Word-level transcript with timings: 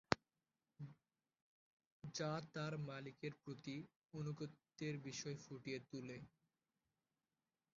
যা 2.13 2.31
তার 2.53 2.73
মালিকের 2.87 3.33
প্রতি 3.43 3.75
আনুগত্যের 4.13 4.95
বিষয় 5.07 5.35
ফুটিয়ে 5.43 5.79
তুলে। 5.89 6.17